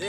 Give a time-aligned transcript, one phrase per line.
[0.00, 0.06] Le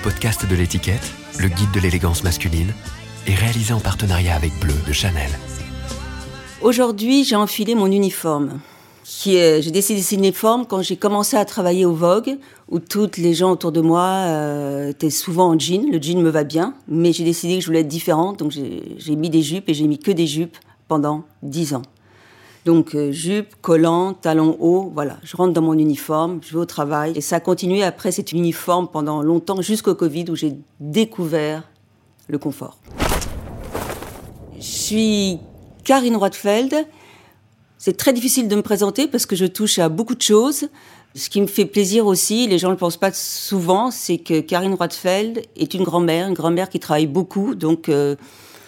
[0.00, 2.72] podcast de l'étiquette, le guide de l'élégance masculine,
[3.26, 5.28] est réalisé en partenariat avec Bleu de Chanel.
[6.62, 8.60] Aujourd'hui, j'ai enfilé mon uniforme.
[9.04, 13.50] J'ai décidé ce uniforme quand j'ai commencé à travailler au Vogue, où toutes les gens
[13.50, 15.90] autour de moi euh, étaient souvent en jean.
[15.90, 19.16] Le jean me va bien, mais j'ai décidé que je voulais être différente, donc j'ai
[19.16, 20.56] mis des jupes et j'ai mis que des jupes
[20.86, 21.82] pendant dix ans.
[22.66, 25.18] Donc euh, jupe, collant, talons hauts, voilà.
[25.22, 27.12] Je rentre dans mon uniforme, je vais au travail.
[27.14, 31.62] Et ça a continué après cet uniforme pendant longtemps, jusqu'au Covid, où j'ai découvert
[32.26, 32.76] le confort.
[34.58, 35.38] Je suis
[35.84, 36.74] Karine Roitfeld.
[37.78, 40.68] C'est très difficile de me présenter parce que je touche à beaucoup de choses.
[41.14, 44.40] Ce qui me fait plaisir aussi, les gens ne le pensent pas souvent, c'est que
[44.40, 47.54] Karine Roitfeld est une grand-mère, une grand-mère qui travaille beaucoup.
[47.54, 48.16] Donc, euh,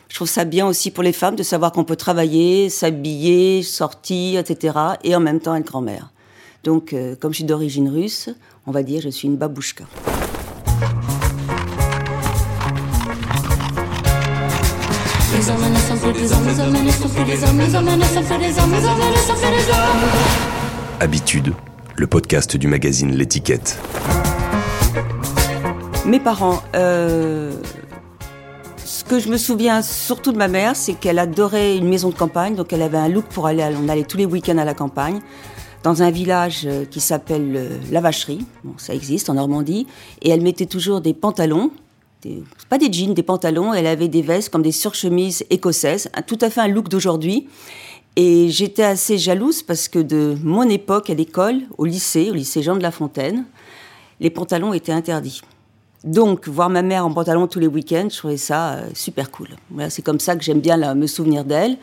[0.08, 4.40] je trouve ça bien aussi pour les femmes de savoir qu'on peut travailler, s'habiller, sortir,
[4.40, 4.76] etc.
[5.04, 6.10] et en même temps être grand-mère.
[6.64, 8.30] Donc, euh, comme je suis d'origine russe,
[8.66, 9.84] on va dire je suis une babouchka.
[21.00, 21.52] Habitude,
[21.94, 23.78] le podcast du magazine L'étiquette.
[26.05, 27.52] Mes parents, euh,
[29.09, 32.55] que je me souviens surtout de ma mère, c'est qu'elle adorait une maison de campagne,
[32.55, 35.20] donc elle avait un look pour aller, on allait tous les week-ends à la campagne,
[35.83, 39.86] dans un village euh, qui s'appelle euh, La Vacherie, bon, ça existe en Normandie,
[40.20, 41.70] et elle mettait toujours des pantalons,
[42.69, 46.51] pas des jeans, des pantalons, elle avait des vestes comme des surchemises écossaises, tout à
[46.51, 47.48] fait un look d'aujourd'hui.
[48.17, 52.62] Et j'étais assez jalouse parce que de mon époque à l'école, au lycée, au lycée
[52.62, 53.45] Jean de La Fontaine,
[54.19, 55.41] les pantalons étaient interdits.
[56.04, 59.48] Donc, voir ma mère en pantalon tous les week-ends, je trouvais ça euh, super cool.
[59.70, 61.77] Voilà, c'est comme ça que j'aime bien me souvenir d'elle.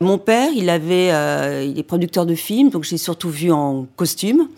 [0.00, 3.86] Mon père, il avait, euh, il est producteur de films, donc j'ai surtout vu en
[3.96, 4.48] costume,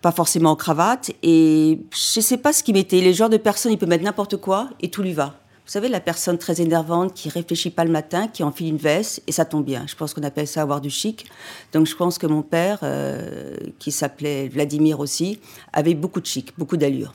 [0.00, 1.10] pas forcément en cravate.
[1.22, 3.00] Et je sais pas ce qu'il mettait.
[3.00, 5.34] Les genres de personnes, il peut mettre n'importe quoi et tout lui va.
[5.66, 9.20] Vous savez, la personne très énervante qui réfléchit pas le matin, qui enfile une veste
[9.26, 9.84] et ça tombe bien.
[9.88, 11.26] Je pense qu'on appelle ça avoir du chic.
[11.72, 15.40] Donc je pense que mon père, euh, qui s'appelait Vladimir aussi,
[15.72, 17.12] avait beaucoup de chic, beaucoup d'allure.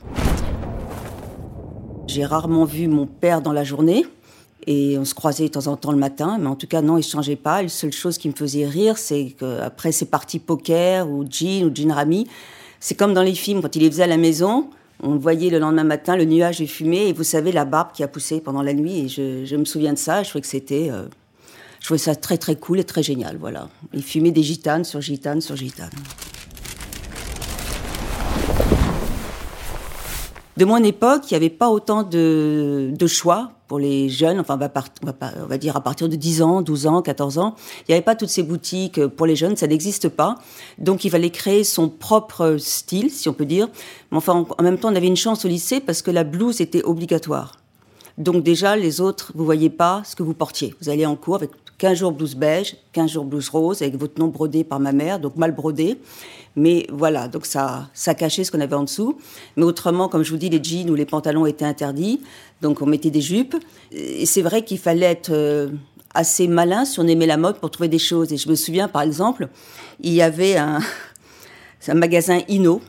[2.14, 4.06] J'ai rarement vu mon père dans la journée.
[4.68, 6.98] Et on se croisait de temps en temps le matin, mais en tout cas, non,
[6.98, 7.62] il changeait pas.
[7.62, 11.72] La seule chose qui me faisait rire, c'est qu'après ces parties poker ou jean ou
[11.74, 12.28] jean rami,
[12.82, 14.70] c'est comme dans les films, quand il les faisait à la maison,
[15.02, 18.04] on voyait le lendemain matin le nuage de fumée et vous savez, la barbe qui
[18.04, 19.00] a poussé pendant la nuit.
[19.00, 20.90] Et je, me souviens de ça, je trouvais que c'était.
[20.92, 21.06] Euh,
[21.80, 23.70] je trouvais ça très très cool et très génial, voilà.
[23.94, 25.90] Il fumait des gitanes sur gitanes sur gitanes.
[30.58, 35.48] De mon époque, il n'y avait pas autant de, choix pour les jeunes, enfin on
[35.48, 37.56] va, dire à partir de 10 ans, 12 ans, 14 ans.
[37.80, 40.36] Il n'y avait pas toutes ces boutiques pour les jeunes, ça n'existe pas.
[40.78, 43.70] Donc il fallait créer son propre style, si on peut dire.
[44.12, 46.60] Mais enfin, en même temps, on avait une chance au lycée parce que la blouse
[46.60, 47.58] était obligatoire.
[48.18, 50.76] Donc déjà, les autres, vous voyez pas ce que vous portiez.
[50.82, 54.20] Vous allez en cours avec 15 jours blouse beige, 15 jours blouse rose, avec votre
[54.20, 55.98] nom brodé par ma mère, donc mal brodé.
[56.56, 59.18] Mais voilà, donc ça, ça cachait ce qu'on avait en dessous.
[59.58, 62.22] Mais autrement, comme je vous dis, les jeans ou les pantalons étaient interdits,
[62.62, 63.56] donc on mettait des jupes.
[63.92, 65.70] Et c'est vrai qu'il fallait être euh,
[66.14, 68.32] assez malin si on aimait la mode pour trouver des choses.
[68.32, 69.48] Et je me souviens, par exemple,
[70.02, 70.82] il y avait un,
[71.88, 72.80] un magasin Inno,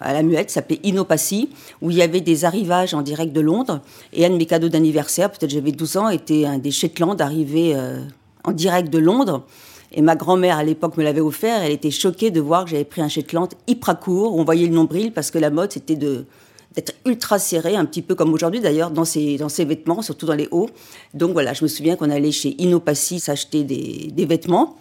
[0.00, 3.80] à la Muette, s'appelait Inopassi, où il y avait des arrivages en direct de Londres.
[4.12, 7.72] Et un de mes cadeaux d'anniversaire, peut-être j'avais 12 ans, était un des Shetland arrivés
[7.74, 8.00] euh,
[8.44, 9.44] en direct de Londres.
[9.92, 11.62] Et ma grand-mère, à l'époque, me l'avait offert.
[11.62, 14.34] Elle était choquée de voir que j'avais pris un Shetland hyper court.
[14.34, 18.14] On voyait le nombril parce que la mode, c'était d'être ultra serré, un petit peu
[18.14, 20.70] comme aujourd'hui d'ailleurs, dans ses, dans vêtements, surtout dans les hauts.
[21.12, 24.76] Donc voilà, je me souviens qu'on allait chez Inopassi s'acheter des vêtements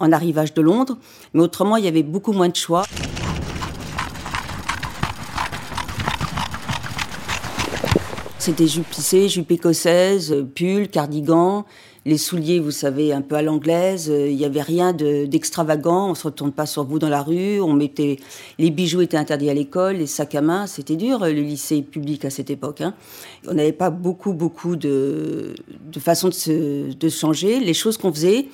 [0.00, 0.96] en arrivage de Londres.
[1.32, 2.84] Mais autrement, il y avait beaucoup moins de choix.
[8.44, 11.64] C'était jupe plissée, jupe écossaise, pull, cardigan
[12.04, 14.10] les souliers, vous savez, un peu à l'anglaise.
[14.10, 16.10] Euh, il n'y avait rien d'extravagant.
[16.10, 17.62] on se retourne pas sur vous dans la rue.
[17.62, 18.18] On mettait
[18.58, 20.66] les bijoux étaient interdits à l'école, les sacs à main.
[20.66, 22.82] C'était dur le lycée public à cette époque.
[22.82, 22.92] Hein.
[23.48, 25.54] On n'avait pas beaucoup beaucoup de,
[25.90, 27.60] de façon de de changer.
[27.60, 28.48] Les choses qu'on faisait,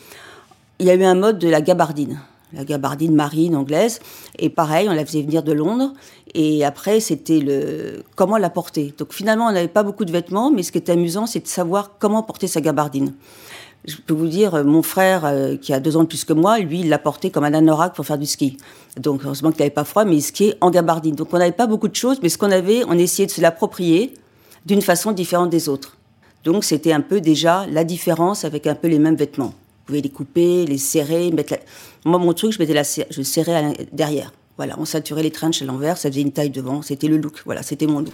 [0.78, 2.20] il y a eu un mode de la gabardine
[2.52, 4.00] la gabardine marine anglaise.
[4.38, 5.92] Et pareil, on la faisait venir de Londres.
[6.34, 8.94] Et après, c'était le comment la porter.
[8.98, 11.48] Donc finalement, on n'avait pas beaucoup de vêtements, mais ce qui était amusant, c'est de
[11.48, 13.14] savoir comment porter sa gabardine.
[13.86, 16.58] Je peux vous dire, mon frère, euh, qui a deux ans de plus que moi,
[16.58, 18.58] lui, il l'a porté comme un anorak pour faire du ski.
[18.98, 21.14] Donc heureusement qu'il n'avait pas froid, mais il skiait en gabardine.
[21.14, 23.40] Donc on n'avait pas beaucoup de choses, mais ce qu'on avait, on essayait de se
[23.40, 24.14] l'approprier
[24.66, 25.96] d'une façon différente des autres.
[26.44, 29.54] Donc c'était un peu déjà la différence avec un peu les mêmes vêtements.
[29.90, 31.58] Pouvez les couper, les serrer, mettre la...
[32.04, 34.32] Moi, mon truc, je, mettais la, je serrais derrière.
[34.56, 37.42] Voilà, on saturait les trenches à l'envers, ça faisait une taille devant, c'était le look.
[37.44, 38.12] Voilà, c'était mon look.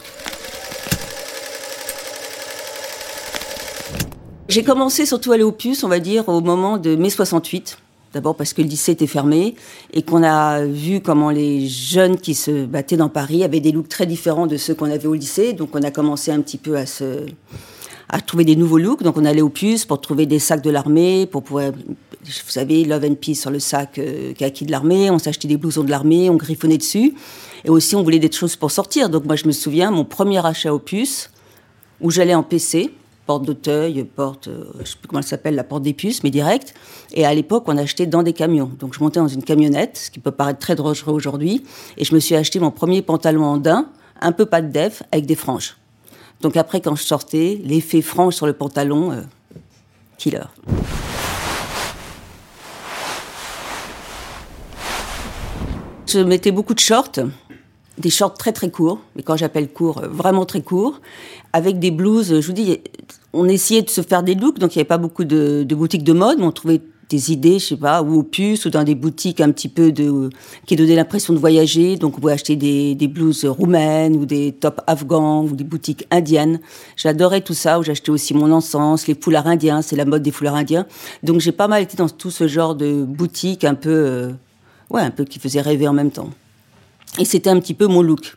[4.49, 7.77] J'ai commencé surtout à aller au puce, on va dire, au moment de mai 68.
[8.15, 9.55] D'abord parce que le lycée était fermé
[9.93, 13.91] et qu'on a vu comment les jeunes qui se battaient dans Paris avaient des looks
[13.91, 15.53] très différents de ceux qu'on avait au lycée.
[15.53, 17.27] Donc on a commencé un petit peu à se
[18.09, 19.03] à trouver des nouveaux looks.
[19.03, 22.85] Donc on allait au puce pour trouver des sacs de l'armée, pour pouvoir, vous savez,
[22.85, 25.11] Love and Peace sur le sac euh, kaki de l'armée.
[25.11, 27.15] On s'achetait des blousons de l'armée, on griffonnait dessus.
[27.65, 29.09] Et aussi on voulait des choses pour sortir.
[29.11, 31.31] Donc moi je me souviens, mon premier achat au puce,
[32.01, 32.93] où j'allais en PC,
[33.27, 36.31] porte d'Auteuil, porte, euh, je sais plus comment elle s'appelle, la porte des puces, mais
[36.31, 36.75] direct.
[37.13, 38.71] Et à l'époque, on achetait dans des camions.
[38.79, 41.65] Donc je montais dans une camionnette, ce qui peut paraître très dangereux aujourd'hui,
[41.97, 43.89] et je me suis acheté mon premier pantalon en daim,
[44.21, 45.77] un peu pas de def, avec des franges.
[46.41, 49.23] Donc après, quand je sortais, l'effet frange sur le pantalon, euh,
[50.19, 50.41] killer.
[56.07, 57.19] Je mettais beaucoup de shorts,
[57.99, 61.01] des shorts très très courts, mais quand j'appelle court, euh, vraiment très courts,
[61.53, 62.41] avec des blouses.
[62.41, 62.81] Je vous dis,
[63.33, 66.05] on essayait de se faire des looks, donc il n'y avait pas beaucoup de, boutiques
[66.05, 68.83] de mode, mais on trouvait des idées, je sais pas, ou au puce, ou dans
[68.83, 70.31] des boutiques un petit peu de,
[70.67, 71.97] qui donnaient l'impression de voyager.
[71.97, 76.61] Donc, on pouvait acheter des, blouses roumaines, ou des tops afghans, ou des boutiques indiennes.
[76.97, 80.33] J'adorais tout ça, où j'achetais aussi mon encens, les foulards indiens, c'est la mode des
[80.33, 80.87] foulards indiens.
[81.23, 84.33] Donc, j'ai pas mal été dans tout ce genre de boutiques un peu, euh,
[84.91, 86.31] ouais, un peu qui faisaient rêver en même temps.
[87.19, 88.37] Et c'était un petit peu mon look.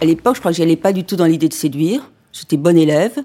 [0.00, 2.08] À l'époque, je crois que j'allais pas du tout dans l'idée de séduire.
[2.32, 3.18] J'étais bonne élève,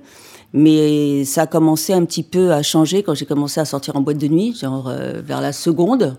[0.54, 4.02] mais ça a commencé un petit peu à changer quand j'ai commencé à sortir en
[4.02, 6.18] boîte de nuit, genre euh, vers la seconde,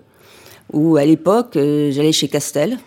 [0.72, 2.78] où à l'époque, euh, j'allais chez Castel,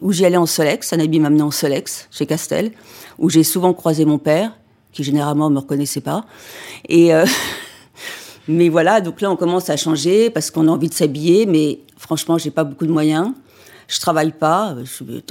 [0.00, 2.72] où j'y allais en Solex, un habit m'amenait en Solex, chez Castel,
[3.18, 4.52] où j'ai souvent croisé mon père,
[4.92, 6.24] qui généralement me reconnaissait pas.
[6.88, 7.24] Et euh,
[8.48, 11.80] mais voilà, donc là on commence à changer parce qu'on a envie de s'habiller, mais
[11.96, 13.32] franchement j'ai pas beaucoup de moyens
[13.88, 14.76] je travaille pas.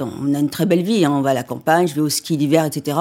[0.00, 1.04] on a une très belle vie.
[1.04, 1.12] Hein.
[1.12, 2.98] On va à la campagne, je vais au ski l'hiver, etc.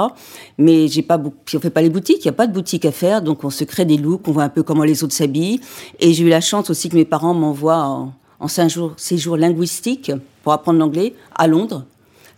[0.57, 2.19] Mais j'ai pas, puis on fait pas les boutiques.
[2.21, 4.27] Il y a pas de boutique à faire, donc on se crée des looks.
[4.27, 5.59] On voit un peu comment les autres s'habillent.
[5.99, 10.11] Et j'ai eu la chance aussi que mes parents m'envoient en, en séjour, séjour linguistique
[10.43, 11.85] pour apprendre l'anglais à Londres.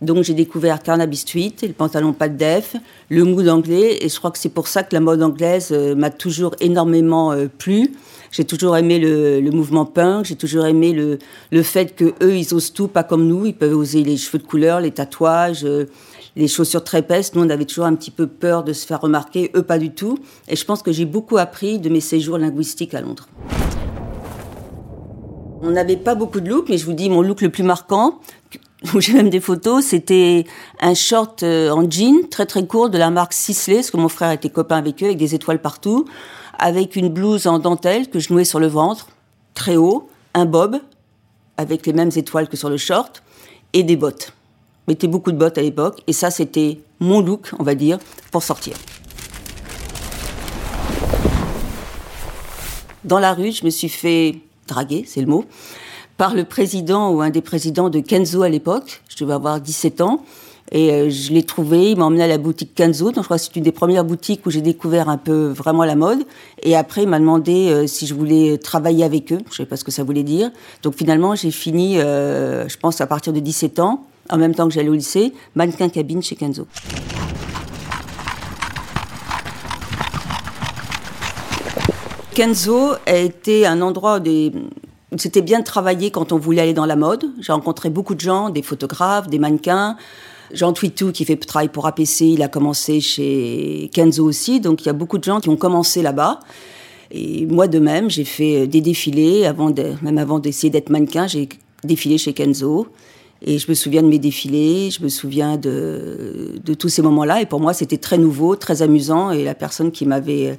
[0.00, 2.74] Donc j'ai découvert Carnaby Street, le pantalon pas de def,
[3.10, 5.94] le mood anglais, et je crois que c'est pour ça que la mode anglaise euh,
[5.94, 7.92] m'a toujours énormément euh, plu.
[8.30, 11.18] J'ai toujours aimé le, mouvement punk, j'ai toujours aimé le,
[11.50, 14.38] le fait que eux ils osent tout, pas comme nous, ils peuvent oser les cheveux
[14.38, 15.86] de couleur, les tatouages, euh,
[16.36, 17.34] les chaussures très épaisses.
[17.34, 19.90] Nous on avait toujours un petit peu peur de se faire remarquer, eux pas du
[19.90, 20.16] tout.
[20.46, 23.28] Et je pense que j'ai beaucoup appris de mes séjours linguistiques à Londres.
[25.62, 28.20] On n'avait pas beaucoup de looks, mais je vous dis mon look le plus marquant,
[28.98, 30.46] j'ai même des photos, c'était
[30.80, 34.08] un short euh, en jean très très court de la marque Sisley, parce que mon
[34.08, 36.06] frère était copain avec eux, avec des étoiles partout,
[36.58, 39.08] avec une blouse en dentelle que je nouais sur le ventre,
[39.52, 40.78] très haut, un bob,
[41.58, 43.22] avec les mêmes étoiles que sur le short,
[43.74, 44.32] et des bottes.
[44.86, 47.98] Je mettais beaucoup de bottes à l'époque, et ça c'était mon look, on va dire,
[48.30, 48.74] pour sortir.
[53.04, 54.36] Dans la rue, je me suis fait
[54.66, 55.44] draguer, c'est le mot,
[56.20, 59.00] par le président ou un des présidents de Kenzo à l'époque.
[59.08, 60.22] Je devais avoir 17 ans.
[60.70, 63.06] Et euh, je l'ai trouvé, il m'a emmené à la boutique Kenzo.
[63.06, 65.82] Donc je crois que c'est une des premières boutiques où j'ai découvert un peu vraiment
[65.82, 66.18] la mode.
[66.62, 69.38] Et après, il m'a demandé euh, si je voulais travailler avec eux.
[69.46, 70.50] Je ne sais pas ce que ça voulait dire.
[70.82, 74.68] Donc finalement, j'ai fini, euh, je pense, à partir de 17 ans, en même temps
[74.68, 76.66] que j'allais au lycée, mannequin cabine chez Kenzo.
[82.34, 84.52] Kenzo a été un endroit des,
[85.16, 87.24] c'était bien de travailler quand on voulait aller dans la mode.
[87.40, 89.96] J'ai rencontré beaucoup de gens, des photographes, des mannequins.
[90.52, 94.60] Jean Twitou, qui fait travail pour APC, il a commencé chez Kenzo aussi.
[94.60, 96.40] Donc il y a beaucoup de gens qui ont commencé là-bas.
[97.10, 101.26] Et moi de même, j'ai fait des défilés, avant de, même avant d'essayer d'être mannequin,
[101.26, 101.48] j'ai
[101.82, 102.86] défilé chez Kenzo.
[103.42, 107.40] Et je me souviens de mes défilés, je me souviens de, de tous ces moments-là.
[107.40, 109.30] Et pour moi, c'était très nouveau, très amusant.
[109.30, 110.58] Et la personne qui m'avait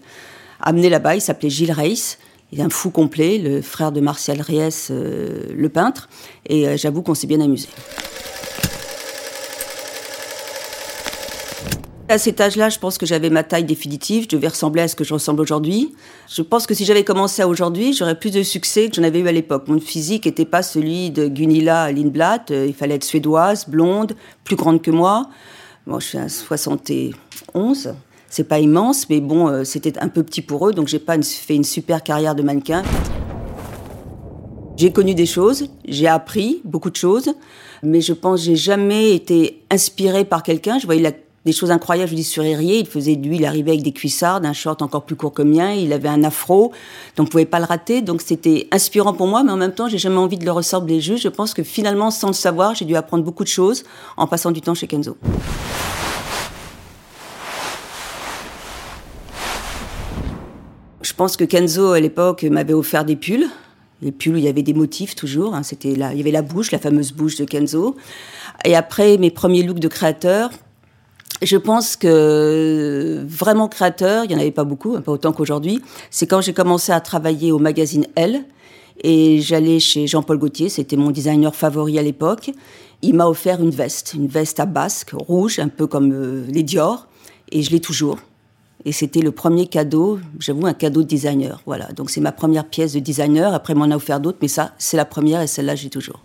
[0.59, 2.17] amené là-bas, il s'appelait Gilles Reiss.
[2.51, 6.09] Il est un fou complet, le frère de Martial Ries, euh, le peintre.
[6.47, 7.69] Et euh, j'avoue qu'on s'est bien amusé.
[12.09, 14.23] À cet âge-là, je pense que j'avais ma taille définitive.
[14.23, 15.95] Je devais ressembler à ce que je ressemble aujourd'hui.
[16.27, 19.19] Je pense que si j'avais commencé à aujourd'hui, j'aurais plus de succès que j'en avais
[19.19, 19.69] eu à l'époque.
[19.69, 22.51] Mon physique n'était pas celui de Gunilla Lindblad.
[22.51, 25.29] Euh, il fallait être suédoise, blonde, plus grande que moi.
[25.87, 27.93] Moi, je suis à 71
[28.31, 31.21] c'est pas immense, mais bon, euh, c'était un peu petit pour eux, donc j'ai pas
[31.21, 32.81] fait une super carrière de mannequin.
[34.77, 37.33] J'ai connu des choses, j'ai appris beaucoup de choses,
[37.83, 40.79] mais je pense j'ai jamais été inspirée par quelqu'un.
[40.79, 42.07] Je voyais des choses incroyables.
[42.07, 45.03] Je vous dis sur il faisait lui, il arrivait avec des cuissardes, un short encore
[45.03, 46.71] plus court que mien, il avait un afro,
[47.17, 48.01] donc vous pouvez pas le rater.
[48.01, 51.01] Donc c'était inspirant pour moi, mais en même temps, j'ai jamais envie de le ressembler
[51.01, 51.23] juste.
[51.23, 53.83] Je pense que finalement, sans le savoir, j'ai dû apprendre beaucoup de choses
[54.15, 55.17] en passant du temps chez Kenzo.
[61.11, 63.49] Je pense que Kenzo, à l'époque, m'avait offert des pulls.
[64.01, 65.53] Les pulls où il y avait des motifs toujours.
[65.53, 65.61] Hein.
[65.61, 67.97] C'était là, il y avait la bouche, la fameuse bouche de Kenzo.
[68.63, 70.51] Et après mes premiers looks de créateur,
[71.41, 75.81] je pense que vraiment créateur, il n'y en avait pas beaucoup, pas autant qu'aujourd'hui.
[76.11, 78.45] C'est quand j'ai commencé à travailler au magazine Elle
[79.03, 82.51] et j'allais chez Jean-Paul Gaultier, c'était mon designer favori à l'époque.
[83.01, 86.63] Il m'a offert une veste, une veste à basque, rouge, un peu comme euh, les
[86.63, 87.07] Dior,
[87.51, 88.17] et je l'ai toujours.
[88.85, 91.61] Et c'était le premier cadeau, j'avoue, un cadeau de designer.
[91.65, 93.53] Voilà, donc c'est ma première pièce de designer.
[93.53, 96.21] Après, m'en a offert d'autres, mais ça, c'est la première et celle-là, j'ai toujours.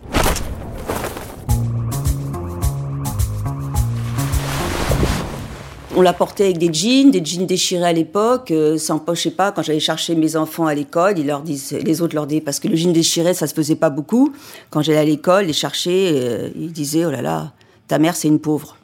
[5.97, 9.51] on la portait avec des jeans, des jeans déchirés à l'époque, euh, je sais pas,
[9.51, 12.59] quand j'allais chercher mes enfants à l'école, ils leur disent, les autres leur disaient, parce
[12.59, 14.31] que le jean déchiré, ça se faisait pas beaucoup.
[14.69, 17.51] Quand j'allais à l'école, les chercher, euh, ils disaient, oh là là,
[17.87, 18.77] ta mère, c'est une pauvre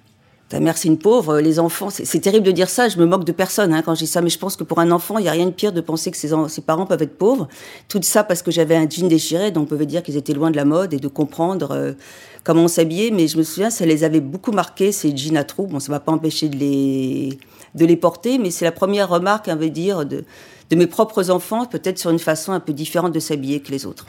[0.54, 3.24] ta mère c'est une pauvre, les enfants, c'est terrible de dire ça, je me moque
[3.24, 5.24] de personne hein, quand je dis ça, mais je pense que pour un enfant, il
[5.24, 7.48] n'y a rien de pire de penser que ses, parents peuvent être pauvres.
[7.88, 10.52] Tout ça parce que j'avais un jean déchiré, donc on pouvait dire qu'ils étaient loin
[10.52, 11.94] de la mode et de comprendre euh,
[12.44, 15.44] comment on s'habillait, mais je me souviens, ça les avait beaucoup marqués, ces jeans à
[15.44, 15.66] trous.
[15.66, 19.70] Bon, ça m'a pas empêché de les, porter, mais c'est la première remarque, on va
[19.70, 20.24] dire, de
[20.72, 24.06] mes propres enfants, peut-être sur une façon un peu différente de s'habiller que les autres.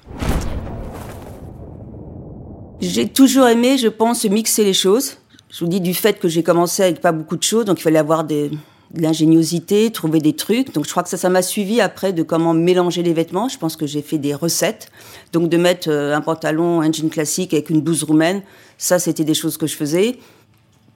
[2.83, 5.17] J'ai toujours aimé, je pense, mixer les choses
[5.55, 7.83] je vous dis du fait que j'ai commencé avec pas beaucoup de choses, donc il
[7.83, 8.51] fallait avoir de
[8.93, 10.75] l'ingéniosité, trouver des trucs.
[10.75, 13.49] Donc je crois que ça, ça m'a suivi après de comment mélanger les vêtements.
[13.49, 14.91] Je pense que j'ai fait des recettes.
[15.33, 18.43] Donc de mettre euh, un pantalon, un jean classique avec une blouse roumaine,
[18.79, 20.19] ça c'était des choses que je faisais.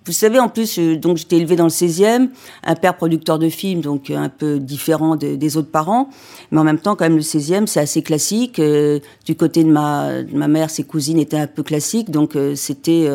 [0.06, 2.28] Vous savez, en plus, euh, donc j'étais élevée dans le 16e,
[2.64, 6.08] un père producteur de films, donc euh, un peu différent des autres parents,
[6.50, 8.60] mais en même temps, quand même, le 16e, c'est assez classique.
[8.60, 13.08] du côté de ma, de ma mère, ses cousines étaient un peu classiques, donc c'était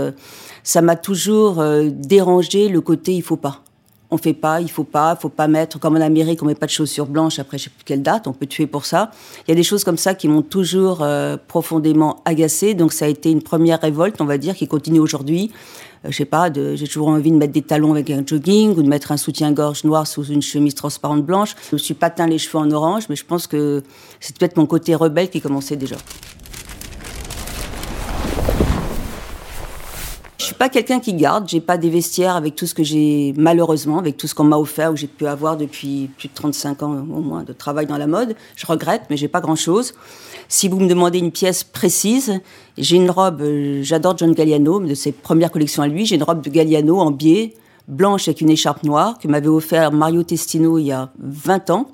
[0.64, 3.62] ça m'a toujours euh, dérangé le côté il faut pas.
[4.12, 6.68] On fait pas, il faut pas, faut pas mettre comme en Amérique, on met pas
[6.68, 9.10] de chaussures blanches après je sais plus quelle date, on peut tuer pour ça.
[9.48, 13.06] Il y a des choses comme ça qui m'ont toujours euh, profondément agacée, donc ça
[13.06, 15.52] a été une première révolte, on va dire, qui continue aujourd'hui.
[16.06, 18.84] Euh, je sais pas, j'ai toujours envie de mettre des talons avec un jogging ou
[18.84, 21.56] de mettre un soutien-gorge noir sous une chemise transparente blanche.
[21.72, 23.82] Je me suis pas teint les cheveux en orange, mais je pense que
[24.20, 25.96] c'est peut-être mon côté rebelle qui commençait déjà.
[30.44, 33.34] Je suis pas quelqu'un qui garde, j'ai pas des vestiaires avec tout ce que j'ai
[33.36, 36.84] malheureusement, avec tout ce qu'on m'a offert ou j'ai pu avoir depuis plus de 35
[36.84, 38.34] ans au moins de travail dans la mode.
[38.56, 39.94] Je regrette, mais j'ai pas grand chose.
[40.48, 42.40] Si vous me demandez une pièce précise,
[42.78, 46.24] j'ai une robe, euh, j'adore John Galliano, de ses premières collections à lui, j'ai une
[46.24, 47.56] robe de Galliano en biais,
[47.90, 51.90] blanche avec une écharpe noire, que m'avait offert Mario Testino il y a 20 ans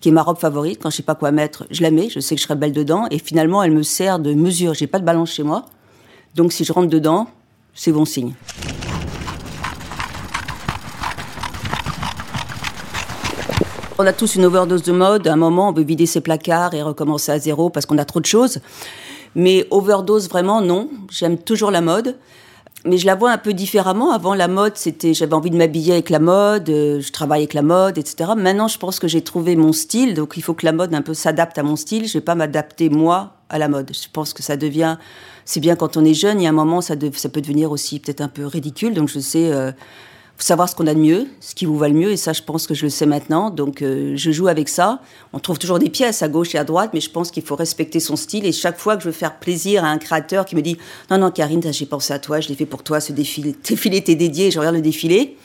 [0.00, 0.78] qui est ma robe favorite.
[0.80, 2.08] Quand je sais pas quoi mettre, je la mets.
[2.10, 3.08] Je sais que je serai belle dedans.
[3.10, 4.72] Et finalement, elle me sert de mesure.
[4.74, 5.64] J'ai pas de balance chez moi.
[6.36, 7.26] Donc, si je rentre dedans,
[7.74, 8.34] c'est bon signe.
[13.96, 15.28] On a tous une overdose de mode.
[15.28, 18.04] À un moment, on veut vider ses placards et recommencer à zéro parce qu'on a
[18.04, 18.58] trop de choses.
[19.36, 20.90] Mais overdose, vraiment, non.
[21.10, 22.16] J'aime toujours la mode.
[22.84, 24.10] Mais je la vois un peu différemment.
[24.12, 27.54] Avant, la mode, c'était, j'avais envie de m'habiller avec la mode, euh, je travaille avec
[27.54, 28.32] la mode, etc.
[28.36, 31.00] Maintenant, je pense que j'ai trouvé mon style, donc il faut que la mode un
[31.00, 32.06] peu s'adapte à mon style.
[32.06, 33.90] Je vais pas m'adapter moi à la mode.
[33.92, 34.96] Je pense que ça devient
[35.44, 38.00] c'est bien quand on est jeune, il y a un moment, ça, peut devenir aussi
[38.00, 38.94] peut-être un peu ridicule.
[38.94, 39.72] Donc je sais euh,
[40.38, 42.42] savoir ce qu'on a de mieux, ce qui vous va le mieux, et ça, je
[42.42, 43.50] pense que je le sais maintenant.
[43.50, 45.00] Donc euh, je joue avec ça.
[45.32, 47.56] On trouve toujours des pièces à gauche et à droite, mais je pense qu'il faut
[47.56, 48.46] respecter son style.
[48.46, 50.78] Et chaque fois que je veux faire plaisir à un créateur qui me dit
[51.10, 54.02] non non Karine, j'ai pensé à toi, je l'ai fait pour toi, ce défilé, défilé
[54.02, 55.36] t'est dédié, je regarde le défilé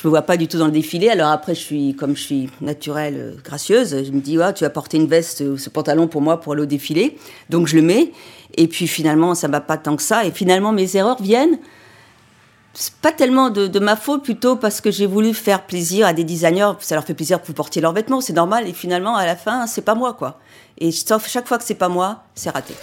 [0.00, 1.08] je me vois pas du tout dans le défilé.
[1.08, 4.70] Alors après, je suis, comme je suis naturelle, euh, gracieuse, je me dis, tu vas
[4.70, 7.18] porter une veste ou ce pantalon pour moi pour aller au défilé.
[7.50, 8.12] Donc je le mets.
[8.56, 10.24] Et puis finalement, ça va pas tant que ça.
[10.24, 11.58] Et finalement, mes erreurs viennent.
[13.02, 16.74] Pas tellement de, ma faute, plutôt parce que j'ai voulu faire plaisir à des designers.
[16.78, 18.68] Ça leur fait plaisir que vous portiez leurs vêtements, c'est normal.
[18.68, 20.38] Et finalement, à la fin, c'est pas moi, quoi.
[20.78, 22.74] Et sauf chaque fois que c'est pas moi, c'est raté.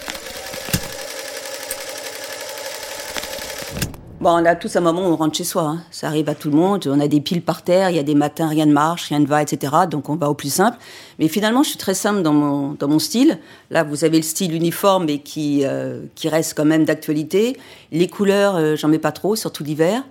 [4.26, 5.62] Bon, on a tous un moment où on rentre chez soi.
[5.62, 5.82] Hein.
[5.92, 6.84] Ça arrive à tout le monde.
[6.88, 7.90] On a des piles par terre.
[7.90, 9.72] Il y a des matins, rien ne marche, rien ne va, etc.
[9.88, 10.78] Donc on va au plus simple.
[11.20, 13.38] Mais finalement, je suis très simple dans mon, dans mon style.
[13.70, 17.56] Là, vous avez le style uniforme et qui, euh, qui reste quand même d'actualité.
[17.92, 20.02] Les couleurs, euh, j'en mets pas trop, surtout l'hiver,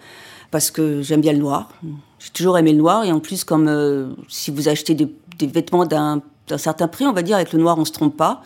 [0.49, 1.67] parce que j'aime bien le noir.
[2.19, 3.03] J'ai toujours aimé le noir.
[3.03, 6.21] Et en plus, comme euh, si vous achetez des, vêtements d'un
[6.55, 8.43] certain prix, on va dire, avec le noir, on se trompe pas.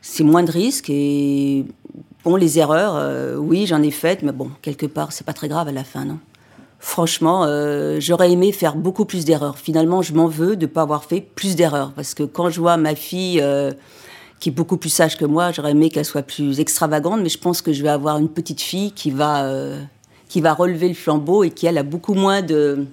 [0.00, 1.64] C'est moins de risques et
[2.24, 5.48] Bon, les erreurs, euh, oui, j'en ai faites, mais bon, quelque part, c'est pas très
[5.48, 6.18] grave à la fin, non
[6.84, 9.56] franchement, euh, j'aurais aimé faire beaucoup plus d'erreurs.
[9.56, 11.92] Finalement, je m'en veux de ne pas avoir fait plus d'erreurs.
[11.92, 13.70] Parce que quand je vois ma fille, euh,
[14.40, 17.38] qui est beaucoup plus sage que moi, j'aurais aimé qu'elle soit plus extravagante, mais je
[17.38, 19.48] pense que je vais avoir une petite fille qui va,
[20.28, 22.84] qui va relever le flambeau et qui, elle, a beaucoup moins de...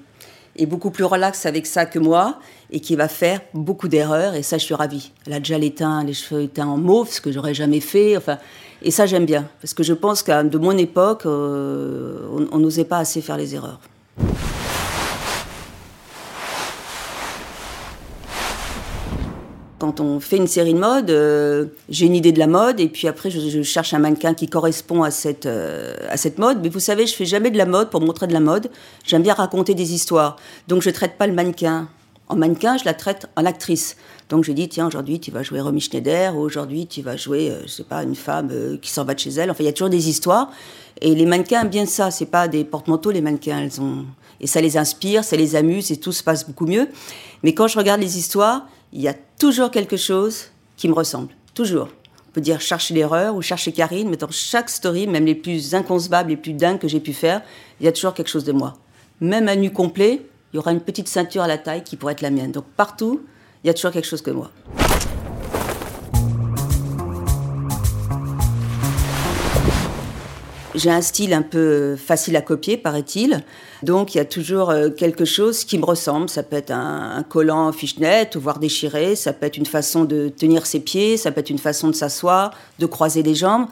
[0.56, 2.38] est beaucoup plus relaxe avec ça que moi
[2.72, 4.36] et qui va faire beaucoup d'erreurs.
[4.36, 5.12] Et ça, je suis ravie.
[5.26, 5.74] Elle a déjà les,
[6.06, 8.18] les cheveux éteints en mauve, ce que j'aurais jamais fait.
[8.18, 8.38] Enfin,
[8.82, 12.86] et ça, j'aime bien, parce que je pense qu'à de mon époque, euh, on n'osait
[12.86, 13.80] pas assez faire les erreurs.
[19.80, 22.90] Quand on fait une série de mode, euh, j'ai une idée de la mode et
[22.90, 26.60] puis après je, cherche un mannequin qui correspond à cette, euh, à cette mode.
[26.62, 28.70] Mais vous savez, je fais jamais de la mode pour montrer de la mode.
[29.06, 30.36] J'aime bien raconter des histoires.
[30.68, 31.88] Donc je traite pas le mannequin
[32.30, 33.98] en mannequin, je la traite en actrice.
[34.30, 37.50] Donc j'ai dit, tiens, aujourd'hui tu vas jouer Romy Schneider, ou aujourd'hui tu vas jouer,
[37.50, 39.50] euh, je sais pas, une femme euh, qui s'en va de chez elle.
[39.50, 40.52] Enfin, il y a toujours des histoires.
[41.02, 42.12] Et les mannequins aiment bien ça.
[42.12, 43.60] C'est pas des porte-manteaux, les mannequins.
[43.60, 44.06] Elles ont...
[44.42, 46.88] Et ça les inspire, ça les amuse et tout se passe beaucoup mieux.
[47.44, 50.46] Mais quand je regarde les histoires, il y a toujours quelque chose
[50.78, 51.30] qui me ressemble.
[51.54, 51.90] Toujours.
[52.30, 55.74] On peut dire chercher l'erreur ou chercher Karine, mais dans chaque story, même les plus
[55.74, 57.42] inconcevables, les plus dingues que j'ai pu faire,
[57.80, 58.78] il y a toujours quelque chose de moi.
[59.20, 60.22] Même à nu complet,
[60.52, 62.52] il y aura une petite ceinture à la taille qui pourrait être la mienne.
[62.52, 63.22] Donc partout,
[63.64, 64.52] il y a toujours quelque chose que moi.
[70.76, 73.44] J'ai un style un peu facile à copier, paraît-il.
[73.84, 76.30] Donc, il y a toujours euh, quelque chose qui me ressemble.
[76.30, 79.16] Ça peut être un, collant fishnet, voire déchiré.
[79.16, 81.18] Ça peut être une façon de tenir ses pieds.
[81.18, 83.66] Ça peut être une façon de s'asseoir, de croiser les jambes.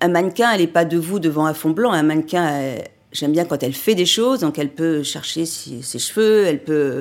[0.00, 1.92] Un mannequin, elle n'est pas debout devant un fond blanc.
[1.92, 2.78] Un mannequin,
[3.14, 4.40] j'aime bien quand elle fait des choses.
[4.40, 6.44] Donc, elle peut chercher ses cheveux.
[6.44, 7.00] Elle peut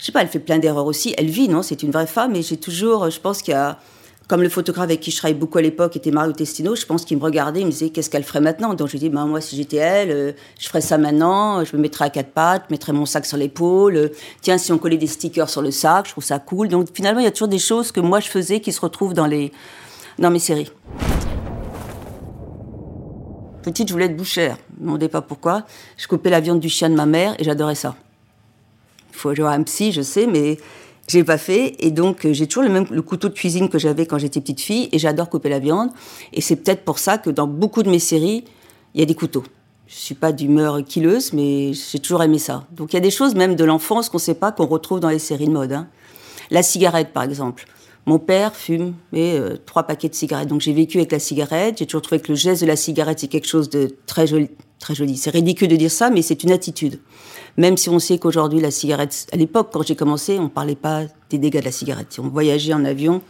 [0.00, 1.14] je sais pas, elle fait plein d'erreurs aussi.
[1.18, 2.34] Elle vit, non C'est une vraie femme.
[2.34, 3.78] Et j'ai toujours, je pense qu'il y a,
[4.28, 7.04] comme le photographe avec qui je travaillais beaucoup à l'époque était Mario Testino, je pense
[7.04, 8.72] qu'il me regardait, il me disait qu'est-ce qu'elle ferait maintenant?
[8.72, 11.76] Donc je lui dis, ben, moi, si j'étais elle, euh, je ferais ça maintenant, je
[11.76, 13.96] me mettrais à quatre pattes, je mettrais mon sac sur l'épaule.
[13.96, 14.08] Euh,
[14.40, 16.68] tiens, si on collait des stickers sur le sac, je trouve ça cool.
[16.68, 19.14] Donc finalement, il y a toujours des choses que moi je faisais qui se retrouvent
[19.14, 19.52] dans, les,
[20.18, 20.70] dans mes séries.
[23.62, 24.56] Petite, je voulais être bouchère.
[24.70, 25.64] Je ne demandais pas pourquoi.
[25.96, 27.94] Je coupais la viande du chien de ma mère et j'adorais ça
[29.20, 30.58] faut avoir un psy, je sais, mais
[31.06, 31.76] j'ai pas fait.
[31.78, 34.40] Et donc, euh, j'ai toujours le même le couteau de cuisine que j'avais quand j'étais
[34.40, 35.90] petite fille, et j'adore couper la viande.
[36.32, 38.44] Et c'est peut-être pour ça que dans beaucoup de mes séries,
[38.94, 39.44] il y a des couteaux.
[39.86, 42.64] Je suis pas d'humeur killeuse, mais j'ai toujours aimé ça.
[42.72, 45.08] Donc, il y a des choses même de l'enfance qu'on sait pas, qu'on retrouve dans
[45.08, 45.72] les séries de mode.
[45.72, 45.88] Hein.
[46.50, 47.66] La cigarette, par exemple.
[48.06, 50.48] Mon père fume mais, euh, trois paquets de cigarettes.
[50.48, 51.78] Donc j'ai vécu avec la cigarette.
[51.78, 54.50] J'ai toujours trouvé que le geste de la cigarette, c'est quelque chose de très joli.
[54.78, 55.16] Très joli.
[55.16, 57.00] C'est ridicule de dire ça, mais c'est une attitude.
[57.56, 60.76] Même si on sait qu'aujourd'hui, la cigarette, à l'époque, quand j'ai commencé, on ne parlait
[60.76, 62.18] pas des dégâts de la cigarette.
[62.18, 63.20] On voyageait en avion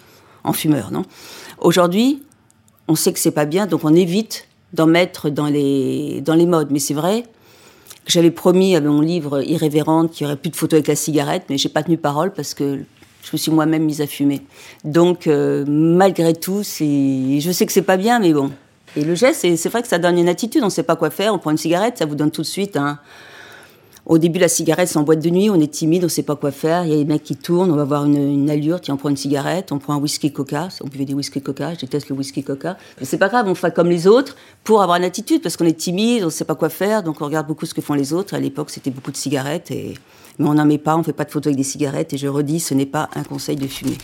[0.45, 1.03] en fumeur, non?
[1.59, 2.23] Aujourd'hui,
[2.87, 6.47] on sait que c'est pas bien, donc on évite d'en mettre dans les, dans les
[6.47, 6.71] modes.
[6.71, 7.25] Mais c'est vrai
[8.07, 11.45] j'avais promis à mon livre Irrévérente qu'il n'y aurait plus de photos avec la cigarette,
[11.49, 12.81] mais j'ai pas tenu parole parce que
[13.23, 14.43] je me suis moi-même mise à fumer.
[14.85, 18.51] Donc, euh, malgré tout, je sais que c'est pas bien, mais bon.
[18.97, 20.63] Et le geste, c'est vrai que ça donne une attitude.
[20.63, 21.33] On ne sait pas quoi faire.
[21.33, 22.99] On prend une cigarette, ça vous donne tout de suite un,
[24.11, 26.25] au début, la cigarette, c'est en boîte de nuit, on est timide, on ne sait
[26.25, 26.85] pas quoi faire.
[26.85, 29.09] Il y a des mecs qui tournent, on va avoir une, allure, tiens, on prend
[29.09, 30.67] une cigarette, on prend un whisky coca.
[30.83, 32.77] On buvait des whisky coca, je déteste le whisky coca.
[32.99, 35.67] Mais c'est pas grave, on fait comme les autres pour avoir une attitude, parce qu'on
[35.67, 37.95] est timide, on ne sait pas quoi faire, donc on regarde beaucoup ce que font
[37.95, 38.35] les autres.
[38.35, 39.95] À l'époque, c'était beaucoup de cigarettes, et...
[40.41, 42.17] mais on n'en met pas, on ne fait pas de photos avec des cigarettes, et
[42.17, 43.99] je redis, ce n'est pas un conseil de fumer.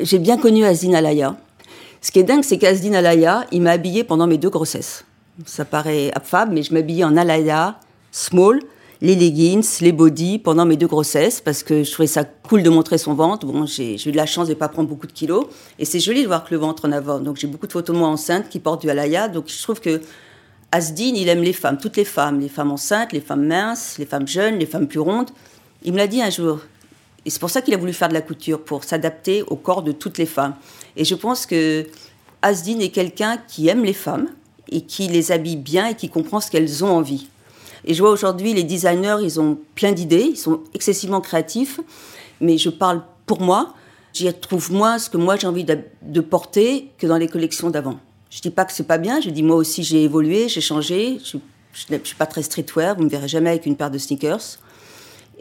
[0.00, 1.36] J'ai bien connu Azdin Alaya.
[2.00, 5.04] Ce qui est dingue, c'est qu'Azdin Alaya, il m'a habillé pendant mes deux grossesses.
[5.46, 7.78] Ça paraît affable, mais je m'habillais en alaya,
[8.10, 8.58] small,
[9.00, 12.70] les leggings, les body pendant mes deux grossesses parce que je trouvais ça cool de
[12.70, 13.46] montrer son ventre.
[13.46, 15.46] Bon, j'ai eu de la chance de ne pas prendre beaucoup de kilos
[15.78, 17.18] et c'est joli de voir que le ventre en avant.
[17.18, 19.28] Donc j'ai beaucoup de photos de moi enceinte qui portent du alaya.
[19.28, 20.00] Donc je trouve que
[20.72, 24.06] Asdin, il aime les femmes, toutes les femmes, les femmes enceintes, les femmes minces, les
[24.06, 25.30] femmes jeunes, les femmes plus rondes.
[25.84, 26.60] Il me l'a dit un jour.
[27.24, 29.82] Et c'est pour ça qu'il a voulu faire de la couture, pour s'adapter au corps
[29.82, 30.54] de toutes les femmes.
[30.96, 31.86] Et je pense que
[32.40, 34.28] Asdin est quelqu'un qui aime les femmes,
[34.72, 37.28] et qui les habille bien et qui comprend ce qu'elles ont envie.
[37.84, 41.80] Et je vois aujourd'hui, les designers, ils ont plein d'idées, ils sont excessivement créatifs,
[42.40, 43.74] mais je parle pour moi,
[44.12, 47.98] j'y trouve moins ce que moi j'ai envie de, porter que dans les collections d'avant.
[48.32, 51.18] Je dis pas que c'est pas bien, je dis moi aussi j'ai évolué, j'ai changé,
[51.22, 51.36] je,
[51.94, 54.58] ne suis pas très streetwear, vous me verrez jamais avec une paire de sneakers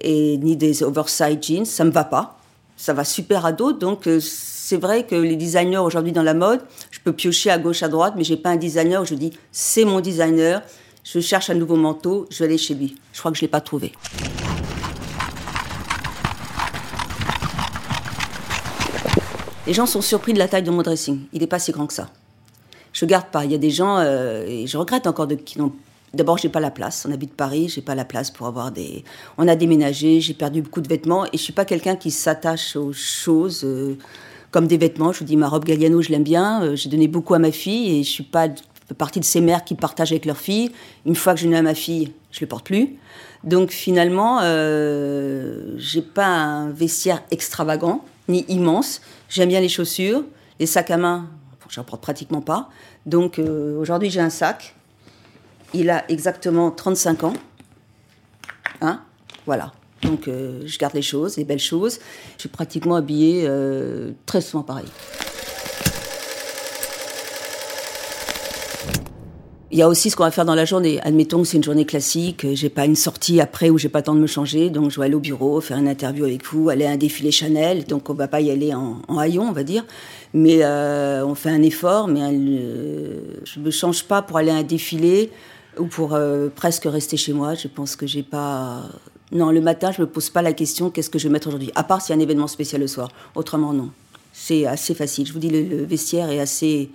[0.02, 2.38] et ni des oversize jeans, ça me va pas.
[2.76, 6.34] Ça va super à d'autres, donc euh, c'est vrai que les designers aujourd'hui dans la
[6.34, 9.16] mode, je peux piocher à gauche, à droite, mais j'ai pas un designer où je
[9.16, 10.62] dis c'est mon designer,
[11.06, 12.98] je cherche un nouveau manteau, je vais aller chez lui.
[13.14, 13.94] Je crois que je l'ai pas trouvé.
[19.66, 21.22] Les gens sont surpris de la taille de mon dressing.
[21.32, 22.10] Il n'est pas si grand que ça.
[22.94, 23.46] Je garde pas.
[23.46, 25.72] Il y a des gens, euh, et je regrette encore de, qui n'ont
[26.14, 27.06] D'abord, j'ai pas la place.
[27.08, 29.06] On habite Paris, j'ai pas la place pour avoir des.
[29.38, 32.76] On a déménagé, j'ai perdu beaucoup de vêtements et je suis pas quelqu'un qui s'attache
[32.76, 33.98] aux choses euh,
[34.52, 35.14] comme des vêtements.
[35.14, 36.64] Je vous dis, ma robe Galliano, je l'aime bien.
[36.64, 38.50] Euh, j'ai donné beaucoup à ma fille et je suis pas
[38.98, 40.72] partie de ces mères qui partagent avec leur fille.
[41.06, 42.98] Une fois que je n'ai à ma fille, je le porte plus.
[43.46, 49.02] Donc finalement, euh, j'ai pas un vestiaire extravagant ni immense.
[49.30, 50.24] J'aime bien les chaussures,
[50.60, 51.30] les sacs à main.
[51.72, 52.70] J'en porte pratiquement pas.
[53.06, 54.76] Donc euh, aujourd'hui, j'ai un sac
[55.74, 57.34] il a exactement 35 ans.
[58.82, 59.02] Hein
[59.46, 59.72] Voilà.
[60.02, 62.00] Donc euh, je garde les choses, les belles choses.
[62.36, 64.88] Je suis pratiquement habillée euh, très souvent pareil.
[69.74, 71.00] Il y a aussi ce qu'on va faire dans la journée.
[71.02, 74.04] Admettons que c'est une journée classique, j'ai pas une sortie après où j'ai pas le
[74.04, 76.70] temps de me changer, donc je vais aller au bureau, faire une interview avec vous,
[76.70, 79.64] aller à un défilé Chanel, donc on va pas y aller en haillon, on va
[79.64, 79.86] dire.
[80.34, 82.22] Mais euh, on fait un effort, mais
[83.44, 85.30] je me change pas pour aller à un défilé
[85.78, 87.54] ou pour euh, presque rester chez moi.
[87.56, 88.84] Je pense que j'ai pas.
[89.32, 91.72] Non, le matin, je me pose pas la question qu'est-ce que je vais mettre aujourd'hui,
[91.76, 93.10] à part s'il y a un événement spécial le soir.
[93.36, 93.90] Autrement, non.
[94.34, 95.26] C'est assez facile.
[95.26, 96.90] Je vous dis, le, vestiaire est assez.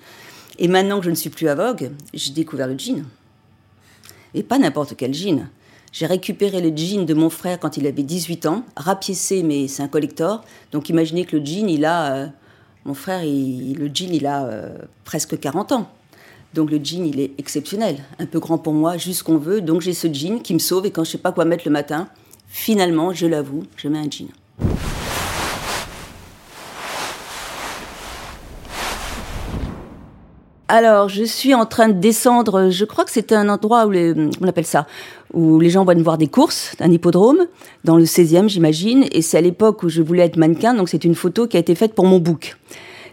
[0.59, 3.05] Et maintenant que je ne suis plus à Vogue, j'ai découvert le jean.
[4.35, 5.49] Et pas n'importe quel jean.
[5.93, 9.83] J'ai récupéré le jean de mon frère quand il avait 18 ans, rapiécé, mais c'est
[9.83, 10.45] un collector.
[10.73, 12.15] Donc imaginez que le jean, il a.
[12.15, 12.27] Euh,
[12.87, 15.91] mon frère, le jean, il a euh, presque 40 ans.
[16.55, 19.61] Donc le jean, il est exceptionnel, un peu grand pour moi, juste qu'on veut.
[19.61, 21.73] Donc j'ai ce jean qui me sauve et quand je sais pas quoi mettre le
[21.73, 22.09] matin,
[22.47, 24.29] finalement, je l'avoue, je mets un jean.
[30.79, 32.69] Alors, je suis en train de descendre.
[32.69, 34.13] Je crois que c'est un endroit où les,
[34.43, 34.87] on appelle ça,
[35.33, 37.47] où les gens vont voir des courses, un hippodrome,
[37.85, 39.07] dans le 16e, j'imagine.
[39.11, 41.61] Et c'est à l'époque où je voulais être mannequin, donc c'est une photo qui a
[41.61, 42.59] été faite pour mon book.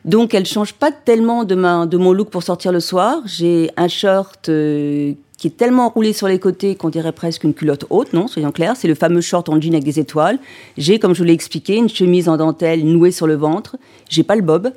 [0.04, 3.22] Donc elle change pas tellement de mon look pour sortir le soir.
[3.24, 7.54] J'ai un short euh, qui est tellement roulé sur les côtés qu'on dirait presque une
[7.54, 10.38] culotte haute, non Soyons clairs, c'est le fameux short en jean avec des étoiles.
[10.78, 13.78] J'ai, comme je vous l'ai expliqué, une chemise en dentelle nouée sur le ventre.
[14.10, 14.74] J'ai pas le bob,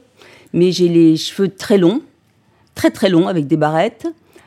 [0.53, 2.01] mais j'ai les cheveux très longs,
[2.77, 4.07] très très longs avec des barrettes,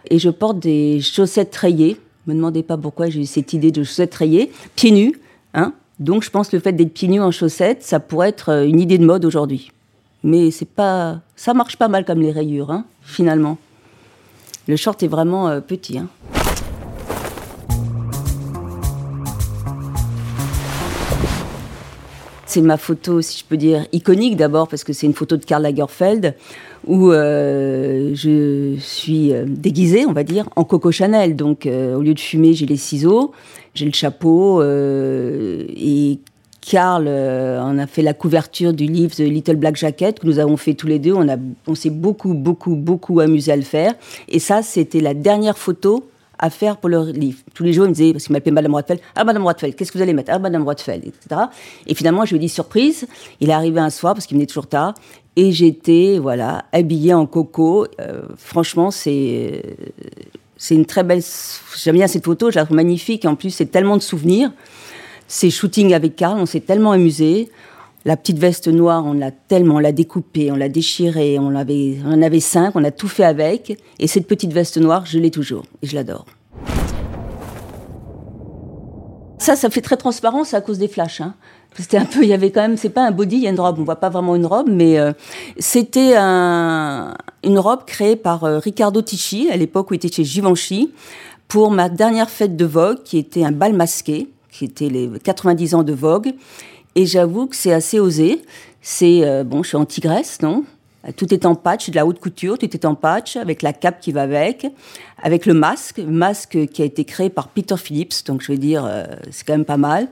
[0.10, 2.00] et je porte des chaussettes rayées.
[2.28, 5.20] Me demandez pas pourquoi j'ai eu cette idée de chaussettes rayées, pieds nus,
[5.54, 8.50] hein Donc je pense que le fait d'être pieds nus en chaussettes, ça pourrait être
[8.50, 9.72] euh, une idée de mode aujourd'hui.
[10.24, 13.58] Mais c'est pas, ça marche pas mal comme les rayures, hein, finalement.
[14.68, 15.98] Le short est vraiment euh, petit.
[15.98, 16.08] Hein.
[22.50, 25.46] C'est ma photo, si je peux dire, iconique d'abord, parce que c'est une photo de
[25.46, 26.34] Karl Lagerfeld,
[26.88, 31.36] où euh, je suis euh, déguisée, on va dire, en Coco Chanel.
[31.36, 33.34] Donc, au lieu de fumer, j'ai les ciseaux,
[33.76, 36.18] j'ai le chapeau, et
[36.62, 40.40] Karl, euh, on a fait la couverture du livre The Little Black Jacket que nous
[40.40, 41.14] avons fait tous les deux.
[41.14, 43.94] On, a, on s'est beaucoup, beaucoup, beaucoup amusé à le faire.
[44.28, 46.08] Et ça, c'était la dernière photo
[46.40, 47.40] à faire pour le livre.
[47.54, 49.92] Tous les jours, il me disait, parce qu'il m'appelait Madame Rothfeld, ah Madame Rothfeld, qu'est-ce
[49.92, 50.32] que vous allez mettre?
[50.34, 51.42] Ah Madame Rothfeld, etc.
[51.86, 53.08] Et finalement, je lui ai dit surprise.
[53.42, 54.94] Il est arrivé un soir parce qu'il venait toujours tard,
[55.36, 57.86] et j'étais voilà habillée en coco.
[58.00, 59.64] Euh, franchement, c'est
[60.58, 61.22] c'est une très belle.
[61.78, 63.26] J'aime bien cette photo, je la trouve magnifique.
[63.26, 64.52] En plus, c'est tellement de souvenirs.
[65.28, 67.50] Ces shootings avec Karl, on s'est tellement amusé.
[68.06, 71.98] La petite veste noire, on l'a tellement, on l'a découpée, on l'a déchirée, on, avait,
[72.06, 73.78] on en avait cinq, on a tout fait avec.
[74.00, 76.26] Et cette petite veste noire, je l'ai toujours et je l'adore.
[79.38, 81.22] Ça, ça fait très transparent, c'est à cause des flashs.
[81.22, 81.34] Hein.
[81.78, 83.50] C'était un peu, il y avait quand même, c'est pas un body, il y a
[83.50, 85.12] une robe, on voit pas vraiment une robe, mais euh,
[85.58, 90.24] c'était un, une robe créée par euh, Riccardo Ticci, à l'époque où il était chez
[90.24, 90.92] Givenchy,
[91.48, 95.76] pour ma dernière fête de Vogue, qui était un bal masqué qui était les 90
[95.76, 96.34] ans de Vogue.
[96.96, 98.42] Et j'avoue que c'est assez osé.
[98.82, 100.64] C'est, euh, bon, je suis en tigresse, non?
[101.16, 104.02] Tout est en patch, de la haute couture, tout est en patch, avec la cape
[104.02, 104.68] qui va avec,
[105.24, 108.84] avec le masque, masque qui a été créé par Peter Phillips, donc je veux dire,
[108.86, 110.10] euh, c'est quand même pas mal.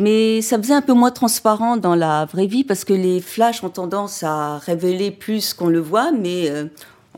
[0.00, 3.62] Mais ça faisait un peu moins transparent dans la vraie vie, parce que les flashs
[3.62, 6.64] ont tendance à révéler plus qu'on le voit, mais euh,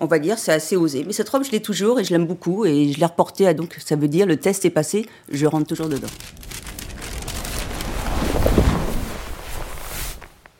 [0.01, 1.05] on va dire, c'est assez osé.
[1.07, 3.77] Mais cette robe, je l'ai toujours et je l'aime beaucoup, et je l'ai reportée donc
[3.85, 6.09] ça veut dire, le test est passé, je rentre toujours dedans.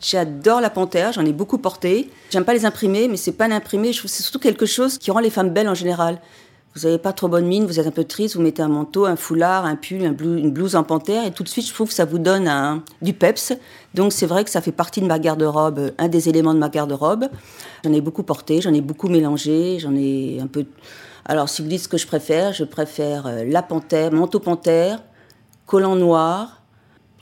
[0.05, 2.11] J'adore la panthère, j'en ai beaucoup porté.
[2.29, 5.31] J'aime pas les imprimer, mais c'est pas l'imprimé, c'est surtout quelque chose qui rend les
[5.31, 6.21] femmes belles en général.
[6.75, 9.07] Vous avez pas trop bonne mine, vous êtes un peu triste, vous mettez un manteau,
[9.07, 11.95] un foulard, un pull, une blouse en panthère, et tout de suite, je trouve que
[11.95, 13.55] ça vous donne du peps.
[13.95, 16.69] Donc c'est vrai que ça fait partie de ma garde-robe, un des éléments de ma
[16.69, 17.25] garde-robe.
[17.83, 20.67] J'en ai beaucoup porté, j'en ai beaucoup mélangé, j'en ai un peu.
[21.25, 25.03] Alors si vous dites ce que je préfère, je préfère euh, la panthère, manteau panthère,
[25.65, 26.61] collant noir,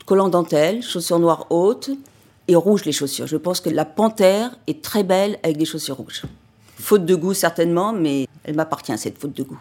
[0.05, 1.89] collant dentelle, chaussures noires hautes,
[2.47, 3.27] et rouge les chaussures.
[3.27, 6.23] Je pense que la panthère est très belle avec des chaussures rouges.
[6.75, 9.59] Faute de goût certainement, mais elle m'appartient cette faute de goût.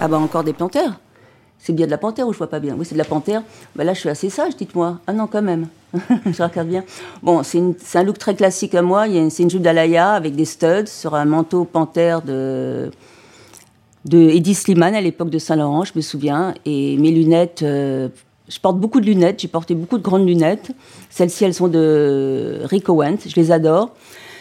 [0.00, 1.00] Ah bah encore des panthères.
[1.58, 2.76] C'est bien de la panthère ou je vois pas bien?
[2.78, 3.42] Oui, c'est de la panthère.
[3.74, 5.00] Bah là, je suis assez sage, dites-moi.
[5.08, 5.66] Ah non, quand même.
[5.98, 6.84] je regarde bien.
[7.20, 9.06] Bon, c'est un look très classique à moi.
[9.30, 12.92] C'est une jupe d'Alaya avec des studs sur un manteau panthère de,
[14.08, 16.54] de Eddie Slimane à l'époque de Saint-Laurent, je me souviens.
[16.64, 18.08] Et mes lunettes, euh,
[18.48, 19.40] je porte beaucoup de lunettes.
[19.40, 20.72] J'ai porté beaucoup de grandes lunettes.
[21.10, 23.18] Celles-ci, elles sont de Rick Owens.
[23.26, 23.94] Je les adore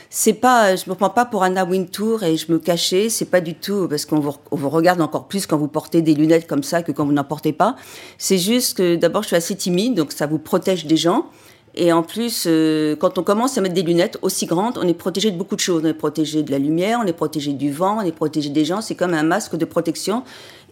[0.10, 3.42] c'est pas, je me prends pas pour Anna Wintour et je me cachais, c'est pas
[3.42, 6.64] du tout parce qu'on vous, vous, regarde encore plus quand vous portez des lunettes comme
[6.64, 7.76] ça que quand vous n'en portez pas.
[8.18, 11.26] C'est juste que d'abord je suis assez timide, donc ça vous protège des gens.
[11.80, 14.96] Et en plus, euh, quand on commence à mettre des lunettes aussi grandes, on est
[14.96, 15.84] protégé de beaucoup de choses.
[15.86, 18.66] On est protégé de la lumière, on est protégé du vent, on est protégé des
[18.66, 18.82] gens.
[18.82, 20.24] C'est comme un masque de protection.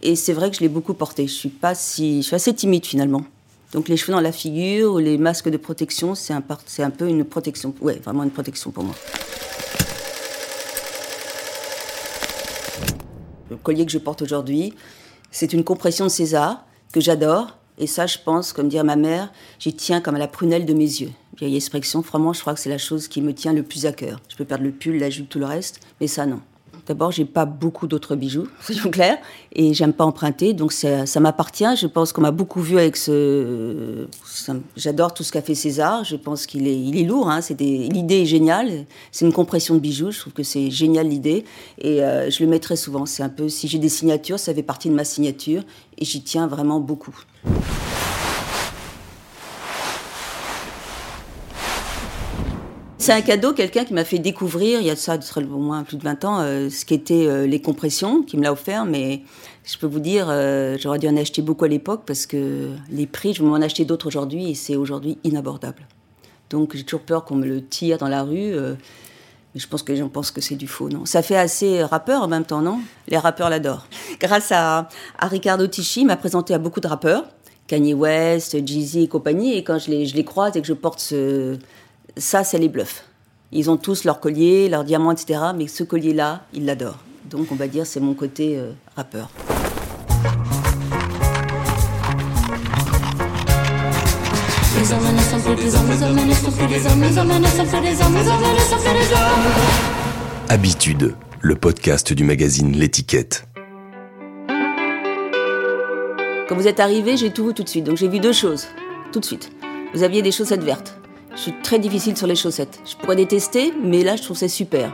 [0.01, 1.27] Et c'est vrai que je l'ai beaucoup porté.
[1.27, 3.23] Je suis pas si, je suis assez timide finalement.
[3.71, 6.89] Donc les cheveux dans la figure ou les masques de protection, c'est un, c'est un
[6.89, 7.75] peu une protection.
[7.81, 8.95] Ouais, vraiment une protection pour moi.
[13.51, 14.73] Le collier que je porte aujourd'hui,
[15.29, 17.59] c'est une compression de César que j'adore.
[17.77, 20.73] Et ça, je pense, comme dirait ma mère, j'y tiens comme à la prunelle de
[20.73, 21.11] mes yeux.
[21.37, 23.91] Vieille expression, vraiment, je crois que c'est la chose qui me tient le plus à
[23.91, 24.21] cœur.
[24.29, 26.39] Je peux perdre le pull, la jupe, tout le reste, mais ça, non.
[26.87, 29.17] D'abord, j'ai pas beaucoup d'autres bijoux, soyons clairs,
[29.53, 31.75] et j'aime pas emprunter, donc ça, m'appartient.
[31.75, 34.07] Je pense qu'on m'a beaucoup vu avec ce.
[34.75, 36.03] J'adore tout ce qu'a fait César.
[36.03, 37.29] Je pense qu'il est, lourd.
[37.29, 37.39] Hein.
[37.59, 38.85] L'idée est géniale.
[39.11, 40.11] C'est une compression de bijoux.
[40.11, 41.45] Je trouve que c'est génial l'idée,
[41.79, 43.05] et euh, je le mets très souvent.
[43.05, 45.63] C'est un peu si j'ai des signatures, ça fait partie de ma signature,
[45.97, 47.15] et j'y tiens vraiment beaucoup.
[53.05, 55.95] C'est un cadeau, quelqu'un qui m'a fait découvrir, il y a ça au moins plus
[55.95, 59.21] de 20 ans, euh, ce qu'étaient euh, les compressions, qui me l'a offert, mais
[59.63, 63.05] je peux vous dire, euh, j'aurais dû en acheter beaucoup à l'époque parce que les
[63.05, 65.85] prix, je vais m'en acheter d'autres aujourd'hui et c'est aujourd'hui inabordable.
[66.49, 68.55] Donc j'ai toujours peur qu'on me le tire dans la rue.
[68.55, 71.83] mais je pense que les gens pensent que c'est du faux, non Ça fait assez
[71.83, 72.79] rappeur en même temps, non?
[73.07, 73.85] Les rappeurs l'adorent.
[74.19, 74.89] Grâce à,
[75.19, 77.25] à Ricardo Tichy, il m'a présenté à beaucoup de rappeurs,
[77.67, 81.59] Kanye West, Jeezy et compagnie, et quand je les croise et que je porte ce,
[82.17, 83.03] ça, c'est les bluffs.
[83.51, 85.39] Ils ont tous leur collier, leur diamant, etc.
[85.55, 87.03] Mais ce collier-là, ils l'adorent.
[87.29, 89.29] Donc, on va dire, c'est mon côté euh, rappeur.
[100.49, 103.47] Habitude, le podcast du magazine L'étiquette.
[106.47, 107.85] Quand vous êtes arrivé, j'ai tout vu tout de suite.
[107.85, 108.67] Donc j'ai vu deux choses,
[109.11, 109.51] tout de suite.
[109.93, 110.95] Vous aviez des chaussettes vertes.
[111.35, 112.79] Je suis très difficile sur les chaussettes.
[112.85, 114.93] Je pourrais détester, mais là, je trouve c'est super.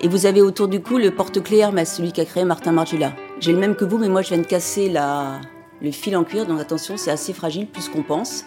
[0.00, 3.12] Et vous avez autour du cou le porte-clés Hermès, celui qu'a créé Martin Margiela.
[3.38, 5.40] J'ai le même que vous, mais moi, je viens de casser la...
[5.80, 8.44] le fil en cuir, donc attention, c'est assez fragile, plus qu'on pense.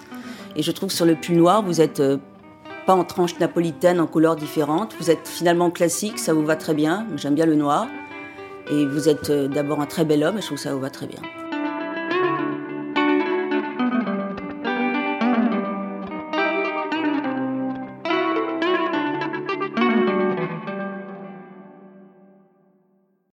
[0.58, 2.18] Et je trouve que sur le pull noir, vous êtes euh,
[2.86, 4.94] pas en tranche napolitaine, en couleurs différentes.
[5.00, 7.08] Vous êtes finalement classique, ça vous va très bien.
[7.16, 7.88] J'aime bien le noir.
[8.70, 10.82] Et vous êtes euh, d'abord un très bel homme, et je trouve que ça vous
[10.82, 11.22] va très bien.